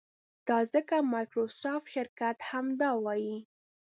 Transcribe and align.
دا 0.47 0.57
ځکه 0.73 0.95
مایکروسافټ 1.13 1.87
شرکت 1.95 2.37
همدا 2.49 2.89
وایي. 3.03 3.37